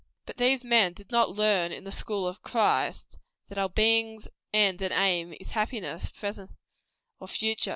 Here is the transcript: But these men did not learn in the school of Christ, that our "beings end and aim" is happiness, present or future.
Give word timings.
But 0.25 0.37
these 0.37 0.63
men 0.63 0.93
did 0.93 1.11
not 1.11 1.29
learn 1.35 1.71
in 1.71 1.83
the 1.83 1.91
school 1.91 2.27
of 2.27 2.41
Christ, 2.41 3.19
that 3.49 3.59
our 3.59 3.69
"beings 3.69 4.27
end 4.51 4.81
and 4.81 4.91
aim" 4.91 5.35
is 5.39 5.51
happiness, 5.51 6.09
present 6.09 6.49
or 7.19 7.27
future. 7.27 7.69